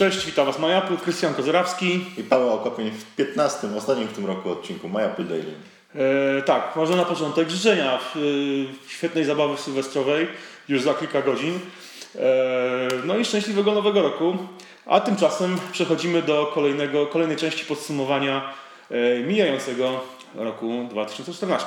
[0.00, 2.04] Cześć, witam Was MyApple, Krystian Kozerawski.
[2.18, 5.54] I Paweł Okopień w 15, ostatnim w tym roku odcinku MyApple Daily.
[5.94, 7.98] E, tak, może na początek życzenia e,
[8.88, 10.26] świetnej zabawy sylwestrowej
[10.68, 11.58] już za kilka godzin.
[12.16, 14.36] E, no i szczęśliwego nowego roku.
[14.86, 18.52] A tymczasem przechodzimy do kolejnego, kolejnej części podsumowania
[18.90, 20.00] e, mijającego
[20.34, 21.66] roku 2014.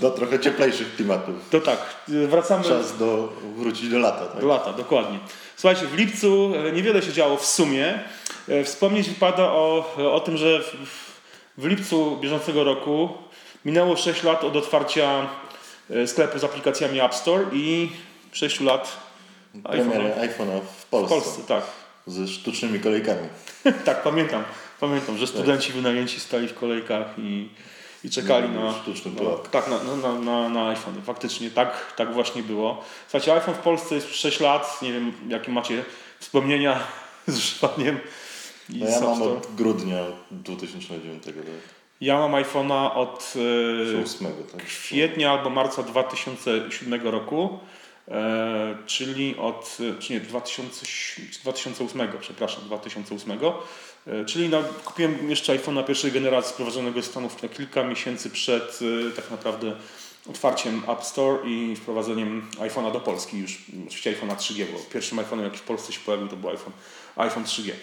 [0.00, 1.34] Do trochę cieplejszych klimatów.
[1.50, 1.78] To tak,
[2.08, 4.26] wracamy Czas do, wrócić do lata.
[4.26, 4.40] Tak?
[4.40, 5.18] do lata, dokładnie.
[5.56, 7.98] Słuchajcie, w lipcu e, niewiele się działo w sumie.
[8.48, 11.20] E, Wspomnieć wypada o, o tym, że w,
[11.58, 13.08] w lipcu bieżącego roku
[13.64, 15.28] minęło 6 lat od otwarcia
[15.90, 17.90] e, sklepu z aplikacjami App Store i
[18.32, 18.96] 6 lat
[19.62, 21.14] Premierę iPhone'a w w Polsce.
[21.14, 21.42] Polsce.
[21.48, 21.64] Tak,
[22.06, 23.28] Ze sztucznymi kolejkami.
[23.84, 24.44] tak pamiętam.
[24.80, 27.48] Pamiętam, że studenci wynajęci stali w kolejkach i,
[28.04, 29.48] i czekali No, na, sztuczny na, pułap.
[29.48, 31.02] tak, na, na, na, na iPhone.
[31.02, 32.84] Faktycznie tak, tak właśnie było.
[33.08, 34.82] Słuchajcie, iPhone w Polsce jest 6 lat.
[34.82, 35.84] Nie wiem, jakie macie
[36.18, 36.80] wspomnienia
[37.26, 38.00] z używaniem.
[38.68, 41.34] No ja mam od grudnia 2009 tak?
[42.00, 43.34] Ja mam iPhone'a od
[43.98, 44.64] e, 8, tak?
[44.64, 47.58] kwietnia albo marca 2007 roku,
[48.08, 50.86] e, czyli od, e, czy nie, 2000,
[51.42, 53.52] 2008, przepraszam, 2008, e,
[54.26, 59.16] czyli no, kupiłem jeszcze iPhone'a pierwszej generacji sprowadzonego z Stanów na kilka miesięcy przed e,
[59.16, 59.76] tak naprawdę
[60.30, 65.42] otwarciem App Store i wprowadzeniem iPhone'a do Polski już, oczywiście iPhone'a 3G, bo pierwszym iPhone'em
[65.42, 66.72] jaki w Polsce się pojawił to był iPhone,
[67.16, 67.70] iPhone 3G.
[67.70, 67.74] E,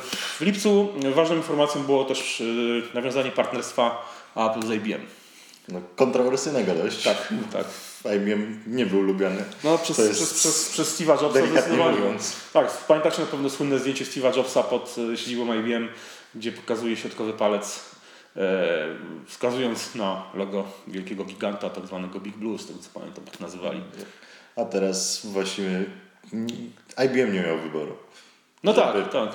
[0.00, 5.06] W lipcu ważną informacją było też e, nawiązanie partnerstwa Apple z IBM.
[5.68, 7.02] No, kontrowersyjnego dość.
[7.02, 7.66] Tak, tak.
[8.04, 9.44] IBM nie był lubiany.
[9.64, 11.98] No przez, przez, przez, przez Steve'a Jobsa zdecydowanie.
[11.98, 12.36] mówiąc.
[12.52, 15.88] Tak, pamiętacie na pewno słynne zdjęcie Steve'a Jobsa pod e, siedzibą IBM,
[16.34, 17.80] gdzie pokazuje środkowy palec,
[18.36, 18.86] e,
[19.26, 23.82] wskazując na logo wielkiego giganta, tak zwanego Big Blue, z tego co pamiętam, tak nazywali.
[24.56, 25.84] A teraz właściwie
[26.32, 26.46] mm,
[27.04, 27.96] IBM nie miał wyboru.
[28.64, 29.30] No tak, tak.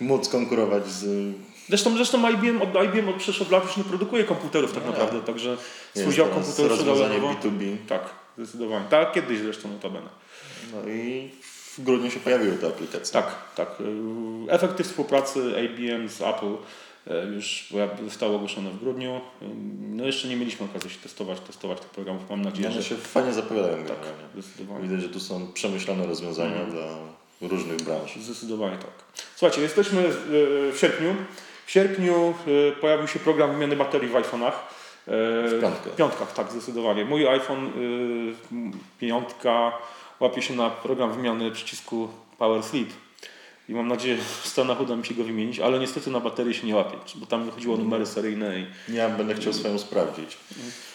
[0.00, 1.34] Móc konkurować z
[1.68, 4.90] Zresztą, zresztą IBM, od, IBM od przecież od lat już nie produkuje komputerów tak No.
[4.90, 5.56] naprawdę, także
[5.96, 7.76] swój dział komputerów rozwiązanie sprzedażowo- B2B.
[7.88, 8.02] Tak,
[8.38, 8.84] zdecydowanie.
[8.90, 10.08] Tak, kiedyś zresztą notabene.
[10.72, 11.30] No i
[11.76, 13.12] w grudniu się pojawiły te aplikacje.
[13.12, 13.68] Tak, tak.
[14.48, 16.46] Efekty współpracy IBM z Apple
[17.06, 17.72] y, już
[18.04, 19.20] zostały ogłoszone w grudniu.
[19.80, 22.22] No jeszcze nie mieliśmy okazji się testować, testować tych programów.
[22.30, 24.42] Mam nadzieję, One że się fajnie zapowiadają tak, generalnie.
[24.42, 24.88] zdecydowanie.
[24.88, 26.70] Widać, że tu są przemyślane rozwiązania Mhm.
[26.70, 26.86] dla
[27.48, 28.16] różnych branż.
[28.20, 28.90] Zdecydowanie tak.
[29.36, 30.02] Słuchajcie, jesteśmy
[30.72, 31.14] w sierpniu.
[31.66, 34.52] W sierpniu y, pojawił się program wymiany baterii w iPhone'ach.
[34.52, 35.90] Y, W piątkę.
[35.90, 37.04] W piątkach, tak, zdecydowanie.
[37.04, 39.72] Mój iPhone y, piątka
[40.20, 42.08] łapie się na program wymiany przycisku
[42.38, 42.88] Power Sleep.
[43.68, 46.54] I mam nadzieję, że w Stanach uda mi się go wymienić, ale niestety na baterię
[46.54, 50.36] się nie łapie, bo tam chodziło o numery seryjne i Ja będę chciał swoją sprawdzić.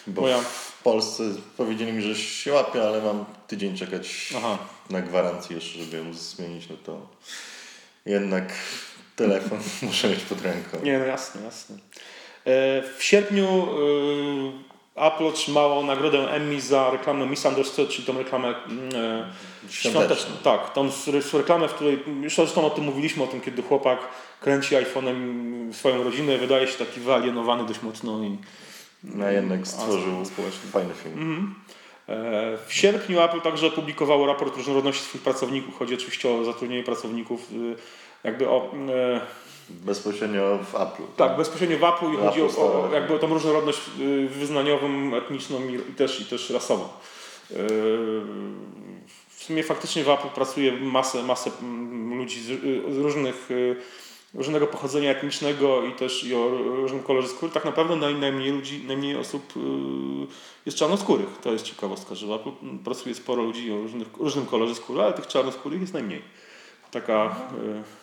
[0.06, 1.22] Bo Moja- w Polsce
[1.56, 4.58] powiedzieli mi, że się łapie, ale mam tydzień czekać Aha.
[4.90, 6.68] na gwarancję jeszcze, żeby ją zmienić.
[6.68, 7.00] No to
[8.06, 8.52] jednak
[9.20, 9.58] telefon
[9.88, 10.78] muszę mieć pod ręką.
[10.82, 11.76] Nie, no jasne, jasne.
[11.76, 13.46] E, W sierpniu
[14.96, 19.32] e, Apple otrzymało nagrodę Emmy za reklamę Misunderstood, czyli tą reklamę e,
[19.70, 20.30] Świąteczną.
[20.44, 20.88] Tak, tą
[21.32, 23.98] reklamę, w której już zresztą o tym mówiliśmy, o tym, kiedy chłopak
[24.40, 25.16] kręci iPhone'em
[25.72, 28.38] swoją rodzinę, wydaje się taki wyalienowany dość mocno i
[29.04, 30.70] No jednak stworzył społeczny.
[30.70, 31.14] fajny film.
[31.14, 31.54] Mhm.
[32.66, 35.78] W sierpniu Apple także opublikowało raport różnorodności swoich pracowników.
[35.78, 37.76] Chodzi oczywiście o zatrudnienie pracowników, y,
[38.24, 39.20] jakby o e,
[39.70, 41.02] Bezpośrednio w Apple.
[41.16, 44.28] Tak, bezpośrednio w Apple i W chodzi o, Apple o, jakby o tą różnorodność y,
[44.28, 46.88] wyznaniową, etniczną i, i, też, i też rasową.
[47.50, 47.56] Yy,
[49.28, 51.50] W sumie faktycznie w Apple pracuje masę, masę
[52.18, 53.76] ludzi z, y, różnych, y,
[54.34, 57.52] różnego pochodzenia etnicznego i też i o różnym kolorze skóry.
[57.52, 59.60] Tak naprawdę naj, najmniej ludzi, najmniej osób y,
[60.66, 61.28] jest czarnoskórych.
[61.42, 62.50] To jest ciekawostka, że w Apple
[62.84, 66.22] pracuje sporo ludzi o różnych, różnym kolorze skóry, ale tych czarnoskórych jest najmniej.
[66.90, 67.36] Taka...
[67.86, 68.00] y,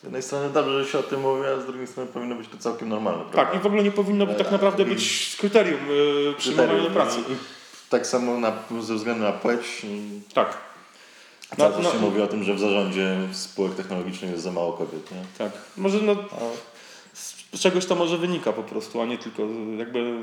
[0.00, 2.48] Z jednej strony dobrze, że się o tym mówi, a z drugiej strony powinno być
[2.48, 3.22] to całkiem normalne.
[3.22, 3.54] Tak, prawda?
[3.54, 6.84] i w ogóle nie powinno by tak E, naprawdę i- być kryterium yy, przyjmowania do
[6.88, 6.92] Kryterium.
[7.06, 7.20] pracy.
[7.28, 7.36] I, i
[7.90, 9.86] tak samo na, ze względu na płeć.
[10.34, 10.56] Tak.
[11.58, 14.72] Cały czas na- się mówi o tym, że w zarządzie spółek technologicznych jest za mało
[14.72, 15.10] kobiet.
[15.10, 15.22] Nie?
[15.38, 15.52] Tak.
[15.76, 16.16] Może no,
[17.54, 20.16] z czegoś to może wynika po prostu, a nie tylko y, jakby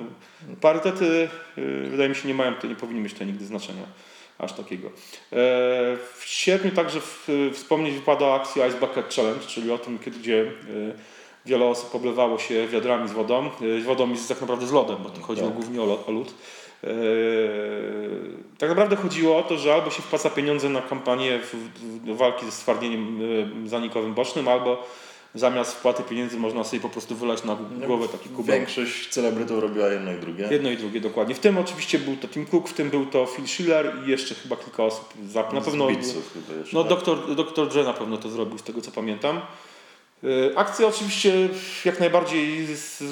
[0.61, 3.83] parytety yy, wydaje mi się nie mają, to nie powinny mieć to nigdy znaczenia
[4.39, 4.87] aż takiego.
[4.87, 4.91] E,
[6.17, 6.99] w sierpniu także
[7.53, 10.93] wspomnieć wypada akcja Ice Bucket Challenge, czyli o tym, gdzie y,
[11.45, 13.49] wiele osób oblewało się wiadrami z wodą.
[13.61, 15.57] Y, wodą i z, tak naprawdę z lodem, bo tu chodziło Tak.
[15.57, 16.33] głównie o, lód.
[16.83, 16.87] E,
[18.57, 22.45] tak naprawdę chodziło o to, że albo się wpłaca pieniądze na kampanię w, w, walki
[22.45, 23.19] ze stwardnieniem
[23.65, 24.87] zanikowym bocznym, albo
[25.35, 27.57] zamiast wpłaty pieniędzy można sobie po prostu wylać na
[27.87, 28.55] głowę taki kubek.
[28.55, 30.47] Większość celebrytów robiła jedno i drugie.
[30.51, 31.35] Jedno i drugie dokładnie.
[31.35, 34.35] W tym oczywiście był to Tim Cook, w tym był to Phil Schiller i jeszcze
[34.35, 35.13] chyba kilka osób.
[35.29, 35.87] Za, na pewno.
[36.73, 36.89] No tak?
[36.89, 39.41] doktor, doktor Dre na pewno to zrobił, z tego co pamiętam.
[40.23, 41.49] Y, Akcja oczywiście
[41.85, 42.67] jak najbardziej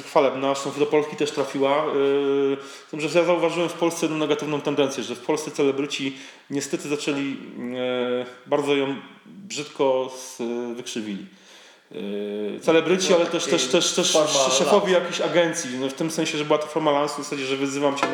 [0.05, 1.85] chwalebna, zresztą do Polski też trafiła.
[2.87, 6.17] Z tym, że ja zauważyłem w Polsce jedną negatywną tendencję, że w Polsce celebryci
[6.49, 7.37] niestety zaczęli
[8.21, 8.95] y, bardzo ją
[9.25, 10.13] brzydko
[10.75, 11.25] wykrzywili.
[11.91, 16.37] Y, Celebryci, ale też, też, też, też forma szefowie jakichś agencji, no w tym sensie,
[16.37, 18.05] że była to forma lansu w zasadzie, że wyzywam cię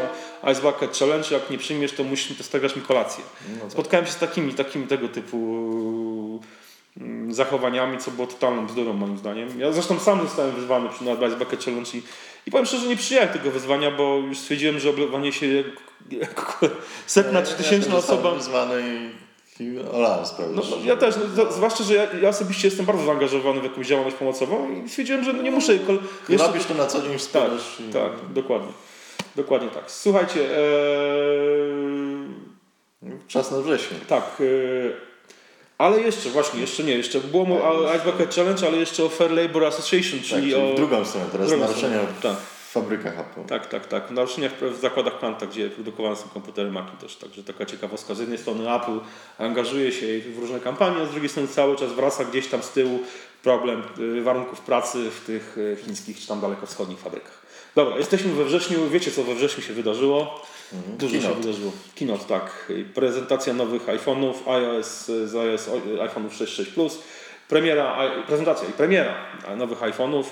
[0.44, 3.24] na Ice Bucket Challenge, jak nie przyjmiesz, to musisz to stawiać mi kolację.
[3.54, 3.72] No tak.
[3.72, 6.40] Spotkałem się z takimi, takimi tego typu
[6.98, 9.60] mm, zachowaniami, co było totalną bzdurą moim zdaniem.
[9.60, 12.02] Ja zresztą sam zostałem wyzwany przy na Ice Bucket Challenge i,
[12.46, 15.64] i powiem szczerze, nie przyjąłem tego wyzwania, bo już stwierdziłem, że oblewanie się
[17.06, 18.32] setna czy tysięczna ja osoba...
[18.32, 19.31] wyzwany i,
[19.94, 20.52] olałem sprawę.
[20.56, 24.18] No, ja też, no, zwłaszcza, że ja, ja osobiście jestem bardzo zaangażowany w jakąś działalność
[24.18, 25.80] pomocową i stwierdziłem, że no nie muszę...
[25.80, 26.00] Kol-
[26.30, 27.52] jeszcze- Robisz to na co dzień, tak,
[27.90, 28.72] i- tak, dokładnie.
[29.36, 29.92] Dokładnie tak.
[29.92, 30.62] Słuchajcie, ee,
[33.28, 33.98] Czas na wrzesień.
[34.08, 34.24] Tak.
[34.40, 34.94] y,
[35.78, 37.58] Ale jeszcze, właśnie, jeszcze nie, jeszcze było mu
[37.96, 40.74] Ice Bucket Challenge, ale jeszcze o Fair Labor Association, Tak, czyli czyli o...
[40.74, 42.36] w drugą stronę, teraz naruszenia tak.
[42.72, 43.44] Fabrykach Apple.
[43.48, 44.04] Tak, tak, tak.
[44.08, 47.16] W, w zakładach Quanta, gdzie produkowane są komputery Macintosh.
[47.16, 48.16] Także taka ciekawostka.
[48.16, 49.00] Z jednej strony Apple
[49.38, 52.70] angażuje się w różne kampanie, a z drugiej strony cały czas wraca gdzieś tam z
[52.70, 53.00] tyłu
[53.44, 57.42] problem y, warunków pracy w tych y, chińskich czy tam dalekowschodnich fabrykach.
[57.76, 58.90] Dobra, jesteśmy we wrześniu.
[58.90, 60.42] Wiecie, co we wrześniu się wydarzyło?
[60.72, 61.22] Dużo się Mhm.
[61.22, 61.42] Keynote.
[61.42, 61.72] wydarzyło.
[61.96, 62.72] Keynote, tak.
[62.94, 65.70] Prezentacja nowych iPhone'ów, iOS z iOS
[66.00, 67.00] iPhone'ów 6.6 Plus.
[67.50, 67.98] Premiera,
[68.28, 69.16] prezentacja i premiera
[69.58, 70.24] nowych iPhone'ów.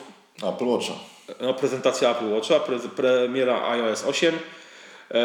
[0.43, 0.93] Apple Watcha.
[1.41, 4.35] No, prezentacja Apple Watcha, pre, premiera iOS 8.
[5.11, 5.19] Eee,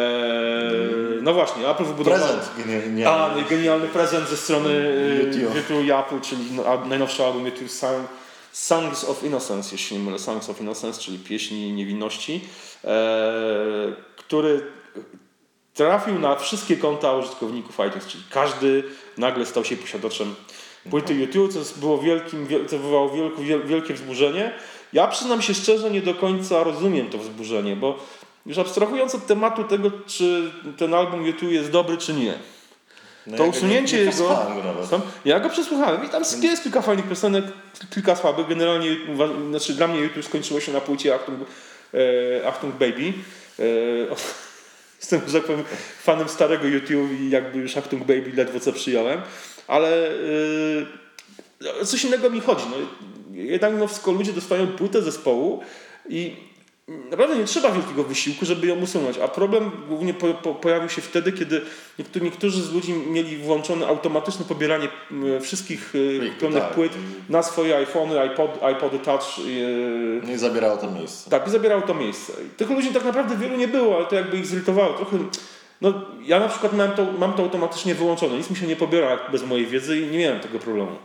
[1.23, 2.27] no właśnie, Apple wybudowało...
[2.27, 2.51] Prezent.
[2.97, 4.71] Nie, A, genialny prezent ze strony
[5.25, 5.57] YouTube.
[5.57, 8.09] YouTube, Apple, czyli no, najnowszy album YouTube Song,
[8.53, 12.41] Songs of Innocence, jeśli nie mylę, Songs of Innocence, czyli pieśni niewinności,
[12.85, 12.91] eee,
[14.17, 14.67] który
[15.75, 18.83] trafił na wszystkie konta użytkowników iTunes, czyli każdy
[19.19, 20.35] nagle stał się posiadaczem
[20.91, 24.53] płyty YouTube, co było wielkim, wiel- co wywołało wielkie, wiel- wielkie wzburzenie.
[24.95, 27.99] Ja przyznam się szczerze, nie do końca rozumiem to wzburzenie, bo
[28.47, 32.35] już abstrahując od tematu tego, czy ten album YouTube jest dobry, czy nie,
[33.27, 34.29] No to ja usunięcie nie, nie jego.
[34.91, 37.45] Sam- Ja go przesłuchałem i tam jest kilka fajnych piosenek,
[37.95, 38.47] kilka słabych.
[38.49, 38.97] Generalnie
[39.51, 41.41] znaczy dla mnie YouTube skończyło się na płycie Achtung,
[42.43, 43.13] e, Achtung Baby.
[43.59, 44.17] E, o-
[45.01, 45.65] jestem, że tak powiem,
[46.03, 49.21] fanem starego YouTube i jakby już Achtung Baby ledwo co przyjąłem,
[49.69, 52.65] ale e, o coś innego mi chodzi.
[52.71, 52.77] No,
[53.35, 55.61] jednak mimo wszystko ludzie dostają płytę zespołu
[56.09, 56.37] i
[57.11, 59.19] naprawdę nie trzeba wielkiego wysiłku, żeby ją usunąć.
[59.19, 61.61] A problem głównie po, po, pojawił się wtedy, kiedy
[61.99, 66.73] niektórzy, niektórzy z ludzi mieli włączone automatyczne pobieranie m, wszystkich e, Plik, kupionych tak.
[66.75, 66.93] płyt
[67.29, 69.23] na swoje iPhony, iPod, iPody Touch.
[69.39, 71.31] e, No i zabierało to miejsce.
[71.31, 72.33] tak, i zabierało to miejsce.
[72.47, 74.95] I tych ludzi tak naprawdę wielu nie było, ale to jakby ich zirytowało.
[74.95, 75.19] Trochę,
[75.85, 75.93] no,
[76.27, 78.37] ja na przykład mam to, mam to automatycznie wyłączone.
[78.37, 80.97] Nic mi się nie pobiera bez mojej wiedzy i nie miałem tego problemu.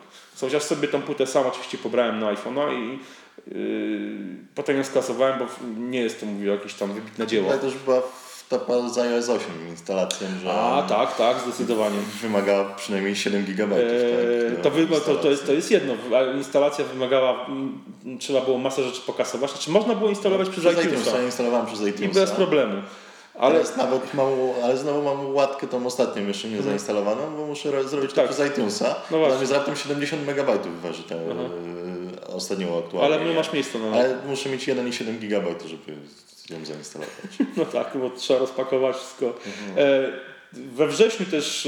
[0.42, 3.00] Chociaż sobie tą płytę sam oczywiście pobrałem na iPhone'a i
[3.48, 5.46] yy, potem ją skasowałem, bo
[5.78, 7.50] nie jest to mówię jakieś tam wybitne dzieło.
[7.50, 8.02] Ale też była
[8.50, 11.98] wtapa z iOS 8 instalacją, że A, tak, tak, zdecydowanie.
[12.22, 13.76] wymagała przynajmniej 7 GB.
[13.76, 15.94] Eee, tak, to, do to, to, jest, to jest jedno.
[16.38, 17.46] Instalacja wymagała,
[18.20, 19.52] trzeba było masę rzeczy pokasować.
[19.52, 21.18] Znaczy można było instalować przez, Przez iTunesa.
[21.18, 22.20] Ja instalowałem przez i iTunesa.
[22.20, 22.82] bez problemu.
[23.40, 24.28] Ale Ale nawet mam,
[24.64, 28.30] ale znowu mam łatkę tą ostatnią jeszcze nie zainstalowaną, bo muszę ro- zrobić Tak.
[28.30, 28.86] przez iTunesa.
[29.12, 29.46] No No właśnie.
[29.48, 30.46] z raptem 70 MB
[30.84, 33.16] waży te e, ostatnią aktualnie.
[33.16, 35.92] ale nie masz miejsca na Ale muszę mieć 1,7 GB, żeby
[36.60, 37.14] ją zainstalować.
[37.58, 39.26] No tak, bo trzeba rozpakować wszystko.
[39.78, 40.12] E,
[40.54, 41.66] we wrześniu też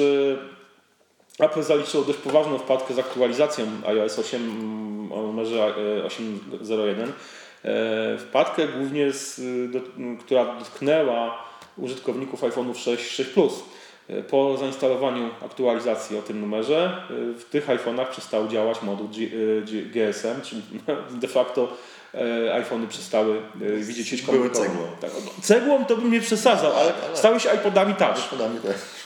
[1.40, 7.08] e, Apple zaliczyło dość poważną wpadkę z aktualizacją iOS 8 mm, o numerze e, 8.01.
[7.66, 9.80] E, wpadkę głównie, z, do,
[10.20, 11.51] która dotknęła
[11.82, 13.54] użytkowników iPhone'ów 6, 6 Plus.
[14.10, 19.28] E, Po zainstalowaniu aktualizacji o tym numerze e, w tych iPhone'ach przestał działać moduł G,
[19.28, 20.62] e, G, GSM, czyli
[21.22, 21.68] de facto
[22.54, 23.42] iPhony przestały
[23.80, 24.66] widzieć sieć Były komórkową.
[24.66, 24.84] cegłą.
[25.02, 28.18] Tak, no, cegłą to bym nie przesadzał, ale ale- stały się iPodami touch.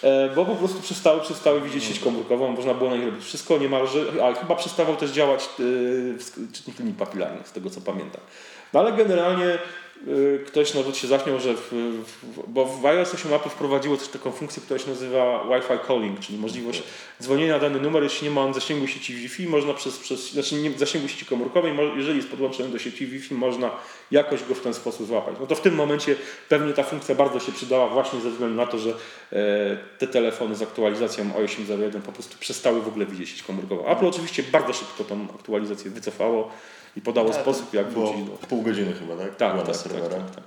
[0.03, 3.57] E, bo po prostu przestały, przestały widzieć sieć komórkową, można było na nich robić wszystko
[3.57, 5.49] niemalże, a chyba przestawał też działać
[6.53, 8.21] czytnik linii papilarnych, z tego co pamiętam.
[8.73, 9.57] No ale generalnie
[10.47, 11.71] ktoś nawet się zaśmiał, że w,
[12.05, 16.19] w, bo w iOS 8 Apple wprowadziło też taką funkcję, która się nazywa Wi-Fi calling,
[16.19, 16.83] czyli możliwość
[17.21, 20.55] dzwonienia na dany numer, jeśli nie ma on zasięgu sieci Wi-Fi, można przez, przez znaczy
[20.55, 23.71] nie zasięgu sieci komórkowej, jeżeli jest podłączony do sieci Wi-Fi, można
[24.11, 25.35] jakoś go w ten sposób złapać.
[25.39, 26.15] No to w tym momencie
[26.49, 28.95] pewnie ta funkcja bardzo się przydała właśnie ze względu na to, że e,
[29.97, 33.87] te telefony z aktualizacją o 8.01 po prostu przestały w ogóle widzieć sieć komórkową.
[33.87, 36.51] Apple oczywiście bardzo szybko tą aktualizację wycofało
[36.95, 38.31] i podało Tak, sposób, jak wrócić do...
[38.47, 39.35] pół godziny chyba, tak?
[39.35, 40.43] Tak, tak, tak, tak, tak.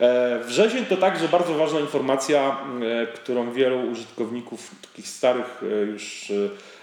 [0.00, 2.58] E, Wrzesień to także bardzo ważna informacja,
[3.02, 6.34] e, którą wielu użytkowników, takich starych e, już e,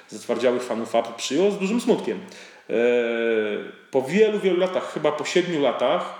[0.10, 2.20] zatwardziałych fanów Apple przyjęło z dużym smutkiem.
[2.70, 2.74] E,
[3.92, 6.14] Po wielu, wielu latach, chyba po siedmiu latach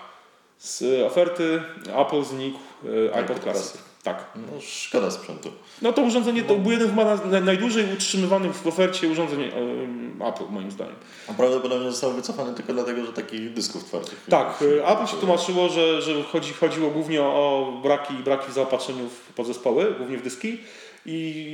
[0.60, 1.62] z oferty
[1.98, 2.60] Apple znikł
[3.10, 3.82] e, iPod Classic.
[4.04, 4.26] Tak.
[4.36, 5.52] No szkoda sprzętu.
[5.82, 10.44] No to urządzenie to był jeden chyba na- najdłużej utrzymywanych w ofercie urządzeń e, Apple
[10.50, 10.96] moim zdaniem.
[11.30, 14.26] A prawdopodobnie został wycofany tylko dlatego, że takich dysków twardych.
[14.30, 19.10] Tak, y, Apple się tłumaczyło, że, że chodzi, chodziło głównie o braki, braki w zaopatrzeniu
[19.10, 20.58] w podzespoły, głównie w dyski
[21.06, 21.46] i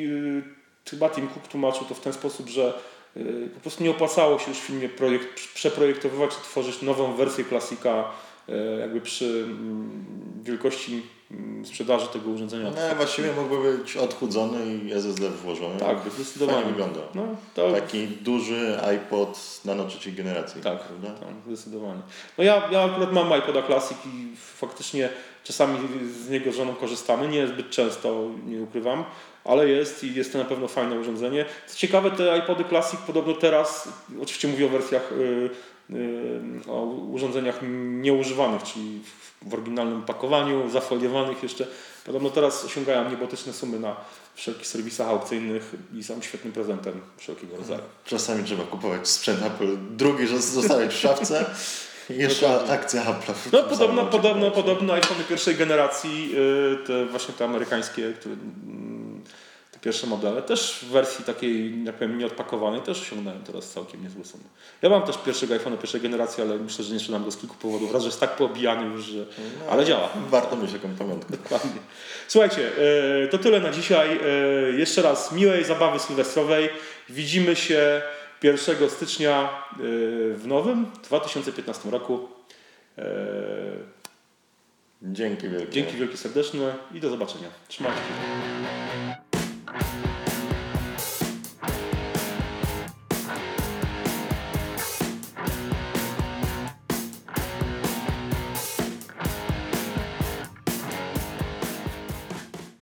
[0.86, 2.74] y, chyba Tim Cook tłumaczył to w ten sposób, że
[3.18, 8.04] y, po prostu nie opłacało się już w filmie projekt, przeprojektowywać tworzyć nową wersję klasika
[8.80, 10.06] jakby przy mm,
[10.44, 12.72] wielkości mm, sprzedaży tego urządzenia.
[12.90, 15.80] No, właściwie mógłby być odchudzony i SSD włożony.
[15.80, 16.66] Tak, Fajnie zdecydowanie.
[16.66, 17.04] wyglądał.
[17.16, 17.24] No,
[17.56, 20.62] to, Taki duży iPod nano trzeciej generacji.
[20.62, 21.20] Tak, prawda?
[21.20, 22.02] tak, zdecydowanie.
[22.38, 25.10] No ja, ja akurat mam iPoda Classic i faktycznie
[25.44, 25.80] czasami
[26.26, 29.06] z niego z żoną korzystamy, nie zbyt często, nie ukrywam,
[29.46, 31.46] ale jest i jest to na pewno fajne urządzenie.
[31.68, 33.90] Co ciekawe, te iPody Classic podobno teraz,
[34.22, 35.50] oczywiście mówię o wersjach, y,
[35.96, 37.60] y, o urządzeniach
[38.02, 41.68] nieużywanych, czyli w, oryginalnym pakowaniu, zafoliowanych jeszcze,
[42.06, 43.96] podobno teraz osiągają niebotyczne sumy na
[44.36, 47.82] wszelkich serwisach aukcyjnych i są świetnym prezentem wszelkiego rodzaju.
[48.06, 51.46] Czasami trzeba kupować sprzęt Apple, drugi że zostawiać w szafce
[52.10, 52.74] jeszcze Dokładnie.
[52.74, 53.34] akcja Apple.
[53.52, 56.36] No podobno, podobno, podobno iPhony pierwszej generacji,
[56.84, 59.24] y, te właśnie te amerykańskie, które, mm,
[59.72, 64.26] te pierwsze modele, też w wersji takiej, jak powiem, nieodpakowanej, też osiągnąłem teraz całkiem niezłe
[64.26, 64.44] sumy.
[64.82, 67.56] Ja mam też pierwszego iPhone'a pierwszej generacji, ale myślę, że nie sprzedam go z kilku
[67.56, 67.94] powodów.
[67.94, 69.20] Raz, że jest tak poobijany już, że...
[69.20, 70.10] No, ale działa.
[70.30, 71.38] Warto mieć jaką pamiątkę.
[71.38, 71.82] Dokładnie.
[72.28, 72.72] Słuchajcie,
[73.24, 74.20] y, to tyle na dzisiaj.
[74.74, 76.70] Y, Jeszcze raz miłej zabawy sylwestrowej.
[77.10, 78.02] Widzimy się
[78.44, 82.30] 1 stycznia y, w nowym 2015 roku.
[82.98, 83.04] Y,
[85.06, 85.72] Dzięki wielkie.
[85.72, 87.48] Dzięki wielkie serdeczne i do zobaczenia.
[87.68, 89.13] Trzymajcie się.